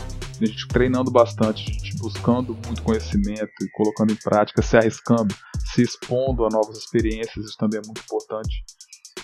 a 0.46 0.48
gente 0.48 0.68
treinando 0.68 1.12
bastante, 1.12 1.70
a 1.70 1.74
gente 1.74 1.98
buscando 1.98 2.58
muito 2.66 2.82
conhecimento 2.84 3.52
e 3.62 3.70
colocando 3.72 4.12
em 4.12 4.16
prática, 4.16 4.62
se 4.62 4.78
arriscando, 4.78 5.36
se 5.74 5.82
expondo 5.82 6.46
a 6.46 6.50
novas 6.50 6.78
experiências, 6.78 7.46
isso 7.46 7.58
também 7.58 7.80
é 7.80 7.86
muito 7.86 8.02
importante. 8.02 8.64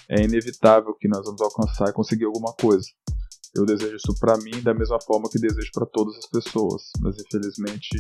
É 0.10 0.24
inevitável 0.24 0.94
que 1.00 1.08
nós 1.08 1.26
vamos 1.26 1.42
alcançar 1.42 1.90
e 1.90 1.94
conseguir 1.94 2.26
alguma 2.26 2.54
coisa. 2.54 2.88
Eu 3.56 3.66
desejo 3.66 3.96
isso 3.96 4.20
para 4.20 4.38
mim 4.38 4.62
da 4.62 4.74
mesma 4.74 5.00
forma 5.02 5.30
que 5.30 5.40
desejo 5.40 5.70
para 5.74 5.86
todas 5.86 6.18
as 6.18 6.26
pessoas, 6.26 6.84
mas 7.00 7.16
infelizmente 7.18 7.98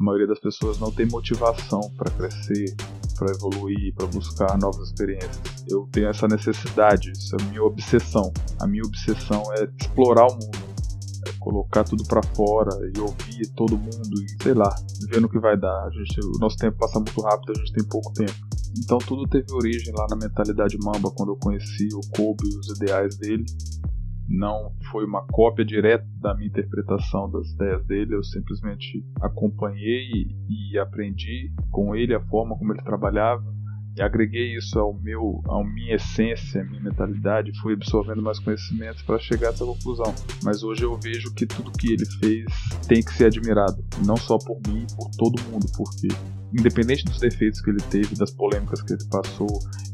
a 0.00 0.02
maioria 0.02 0.26
das 0.26 0.40
pessoas 0.40 0.78
não 0.78 0.90
tem 0.90 1.04
motivação 1.04 1.82
para 1.98 2.10
crescer, 2.12 2.74
para 3.18 3.30
evoluir, 3.34 3.94
para 3.94 4.06
buscar 4.06 4.56
novas 4.58 4.88
experiências. 4.88 5.38
Eu 5.68 5.86
tenho 5.92 6.08
essa 6.08 6.26
necessidade, 6.26 7.12
isso 7.12 7.36
é 7.36 7.42
a 7.42 7.44
minha 7.44 7.62
obsessão. 7.62 8.32
A 8.58 8.66
minha 8.66 8.82
obsessão 8.82 9.42
é 9.58 9.68
explorar 9.78 10.26
o 10.28 10.32
mundo, 10.32 10.69
colocar 11.38 11.84
tudo 11.84 12.04
para 12.04 12.22
fora 12.22 12.70
e 12.94 13.00
ouvir 13.00 13.48
todo 13.54 13.76
mundo 13.76 14.22
e 14.22 14.42
sei 14.42 14.54
lá, 14.54 14.74
ver 15.08 15.20
no 15.20 15.28
que 15.28 15.38
vai 15.38 15.56
dar. 15.56 15.84
A 15.86 15.90
gente, 15.90 16.20
o 16.20 16.38
nosso 16.38 16.56
tempo 16.56 16.78
passa 16.78 16.98
muito 16.98 17.20
rápido, 17.20 17.52
a 17.52 17.58
gente 17.58 17.72
tem 17.72 17.84
pouco 17.84 18.12
tempo. 18.12 18.32
Então 18.78 18.98
tudo 18.98 19.28
teve 19.28 19.52
origem 19.52 19.92
lá 19.96 20.06
na 20.10 20.16
mentalidade 20.16 20.78
Mamba 20.78 21.10
quando 21.10 21.32
eu 21.32 21.36
conheci 21.36 21.88
o 21.94 22.00
Kobe 22.16 22.44
e 22.44 22.58
os 22.58 22.68
ideais 22.76 23.16
dele. 23.16 23.44
Não 24.28 24.72
foi 24.92 25.04
uma 25.04 25.26
cópia 25.26 25.64
direta 25.64 26.06
da 26.20 26.34
minha 26.34 26.46
interpretação 26.46 27.28
das 27.28 27.50
ideias 27.50 27.84
dele, 27.86 28.14
eu 28.14 28.22
simplesmente 28.22 29.04
acompanhei 29.20 30.28
e 30.48 30.78
aprendi 30.78 31.52
com 31.72 31.96
ele 31.96 32.14
a 32.14 32.20
forma 32.26 32.56
como 32.56 32.72
ele 32.72 32.82
trabalhava 32.82 33.59
e 33.96 34.02
agreguei 34.02 34.56
isso 34.56 34.78
ao 34.78 34.94
meu, 34.94 35.42
à 35.48 35.62
minha 35.64 35.96
essência, 35.96 36.62
à 36.62 36.64
minha 36.64 36.82
mentalidade, 36.82 37.52
fui 37.60 37.74
absorvendo 37.74 38.22
mais 38.22 38.38
conhecimentos 38.38 39.02
para 39.02 39.18
chegar 39.18 39.48
a 39.48 39.50
essa 39.50 39.64
conclusão. 39.64 40.14
Mas 40.42 40.62
hoje 40.62 40.84
eu 40.84 40.98
vejo 40.98 41.32
que 41.34 41.46
tudo 41.46 41.72
que 41.72 41.92
ele 41.92 42.06
fez 42.18 42.46
tem 42.86 43.02
que 43.02 43.12
ser 43.12 43.26
admirado, 43.26 43.84
não 44.06 44.16
só 44.16 44.38
por 44.38 44.58
mim, 44.68 44.86
por 44.96 45.10
todo 45.16 45.42
mundo, 45.50 45.66
porque 45.76 46.08
independente 46.52 47.04
dos 47.04 47.18
defeitos 47.18 47.60
que 47.60 47.70
ele 47.70 47.82
teve, 47.90 48.14
das 48.16 48.30
polêmicas 48.30 48.82
que 48.82 48.92
ele 48.92 49.04
passou, 49.04 49.48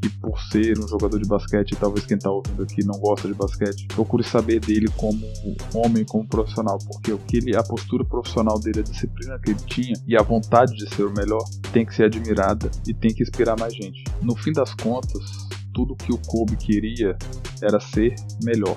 e 0.05 0.09
por 0.09 0.39
ser 0.51 0.79
um 0.79 0.89
jogador 0.89 1.19
de 1.19 1.29
basquete, 1.29 1.77
talvez 1.79 2.07
quem 2.07 2.17
está 2.17 2.31
ouvindo 2.31 2.63
aqui 2.63 2.85
não 2.85 2.99
gosta 2.99 3.29
de 3.29 3.35
basquete, 3.35 3.87
procure 3.89 4.25
saber 4.25 4.61
dele 4.61 4.89
como 4.97 5.27
homem, 5.75 6.05
como 6.05 6.27
profissional, 6.27 6.79
porque 6.79 7.13
o 7.13 7.19
que 7.19 7.39
ele, 7.39 7.57
a 7.57 7.63
postura 7.63 8.05
profissional 8.05 8.59
dele, 8.59 8.81
a 8.81 8.83
disciplina 8.83 9.39
que 9.39 9.51
ele 9.51 9.61
tinha 9.67 9.95
e 10.07 10.17
a 10.17 10.23
vontade 10.23 10.75
de 10.77 10.89
ser 10.95 11.05
o 11.05 11.13
melhor 11.13 11.45
tem 11.73 11.85
que 11.85 11.95
ser 11.95 12.05
admirada 12.05 12.71
e 12.87 12.95
tem 12.95 13.13
que 13.13 13.23
inspirar 13.23 13.59
mais 13.59 13.75
gente. 13.75 14.05
No 14.23 14.37
fim 14.37 14.53
das 14.53 14.75
contas, 14.75 15.47
tudo 15.75 15.95
que 15.95 16.13
o 16.13 16.19
Kobe 16.19 16.57
queria 16.57 17.17
era 17.63 17.79
ser 17.79 18.15
melhor. 18.43 18.77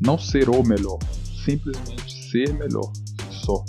Não 0.00 0.18
ser 0.18 0.48
o 0.48 0.62
melhor, 0.62 0.98
simplesmente 1.44 2.30
ser 2.30 2.52
melhor, 2.54 2.92
só. 3.30 3.64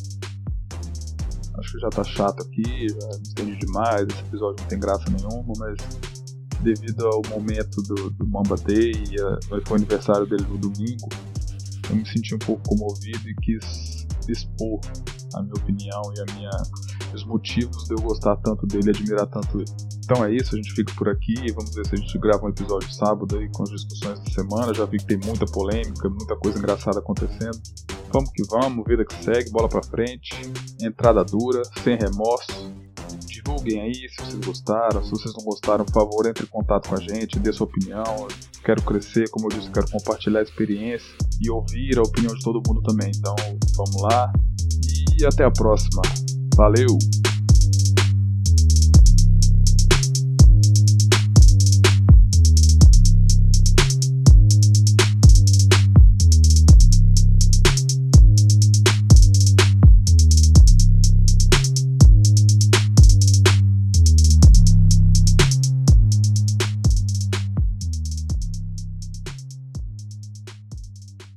Acho 1.74 1.80
já 1.80 1.90
tá 1.90 2.04
chato 2.04 2.44
aqui, 2.44 2.88
já 2.88 3.08
me 3.08 3.24
estendi 3.24 3.58
demais, 3.58 4.08
esse 4.08 4.20
episódio 4.20 4.62
não 4.62 4.70
tem 4.70 4.80
graça 4.80 5.06
nenhuma, 5.10 5.54
mas 5.58 5.80
devido 6.62 7.08
ao 7.08 7.22
momento 7.30 7.82
do, 7.82 8.12
do 8.12 8.28
Mamba 8.28 8.56
Day 8.58 8.92
e 8.92 9.20
a, 9.20 9.40
foi 9.66 9.72
o 9.72 9.76
aniversário 9.76 10.28
dele 10.28 10.46
no 10.48 10.58
domingo, 10.60 11.10
eu 11.90 11.96
me 11.96 12.06
senti 12.08 12.36
um 12.36 12.40
pouco 12.40 12.62
comovido 12.70 13.28
e 13.28 13.36
quis 13.42 14.06
expor 14.30 14.80
a 15.34 15.42
minha 15.42 15.56
opinião 15.56 16.02
e 16.16 16.20
a 16.20 16.36
minha, 16.36 16.52
os 17.12 17.26
motivos 17.26 17.86
de 17.86 17.96
eu 17.96 18.02
gostar 18.02 18.36
tanto 18.38 18.68
dele 18.68 18.88
e 18.88 18.90
admirar 18.92 19.26
tanto 19.26 19.58
ele. 19.58 19.72
Então 20.06 20.24
é 20.24 20.32
isso, 20.32 20.54
a 20.54 20.58
gente 20.58 20.72
fica 20.74 20.94
por 20.94 21.10
aqui. 21.10 21.52
Vamos 21.54 21.74
ver 21.74 21.88
se 21.88 21.96
a 21.96 21.98
gente 21.98 22.20
grava 22.20 22.46
um 22.46 22.50
episódio 22.50 22.92
sábado 22.94 23.36
aí 23.36 23.50
com 23.50 23.64
as 23.64 23.70
discussões 23.70 24.20
da 24.20 24.32
semana. 24.32 24.74
Já 24.74 24.86
vi 24.86 24.98
que 24.98 25.06
tem 25.06 25.18
muita 25.18 25.46
polêmica, 25.46 26.08
muita 26.08 26.36
coisa 26.36 26.60
engraçada 26.60 27.00
acontecendo. 27.00 27.58
Vamos 28.14 28.32
que 28.32 28.44
vamos, 28.44 28.86
vida 28.88 29.04
que 29.04 29.24
segue, 29.24 29.50
bola 29.50 29.68
pra 29.68 29.82
frente, 29.82 30.36
entrada 30.80 31.26
dura, 31.26 31.64
sem 31.84 31.98
remorso. 31.98 32.72
Divulguem 33.26 33.82
aí 33.82 34.08
se 34.08 34.18
vocês 34.18 34.46
gostaram, 34.46 35.04
se 35.04 35.10
vocês 35.10 35.34
não 35.36 35.44
gostaram, 35.44 35.84
por 35.84 35.94
favor, 35.94 36.28
entre 36.28 36.44
em 36.44 36.48
contato 36.48 36.90
com 36.90 36.96
a 36.96 37.00
gente, 37.00 37.40
dê 37.40 37.52
sua 37.52 37.66
opinião. 37.66 38.28
quero 38.64 38.84
crescer, 38.84 39.28
como 39.32 39.48
eu 39.48 39.58
disse, 39.58 39.72
quero 39.72 39.90
compartilhar 39.90 40.42
a 40.42 40.44
experiência 40.44 41.12
e 41.42 41.50
ouvir 41.50 41.98
a 41.98 42.04
opinião 42.04 42.36
de 42.36 42.44
todo 42.44 42.62
mundo 42.68 42.84
também. 42.84 43.12
Então, 43.16 43.36
vamos 43.76 44.02
lá 44.04 44.32
e 45.20 45.26
até 45.26 45.44
a 45.44 45.52
próxima. 45.52 46.04
Valeu! 46.56 47.23